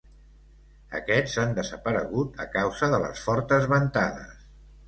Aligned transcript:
Aquests 0.99 1.35
han 1.43 1.53
desaparegut 1.59 2.41
a 2.47 2.49
causa 2.57 2.91
de 2.95 3.01
les 3.07 3.23
fortes 3.29 3.69
ventades. 3.75 4.45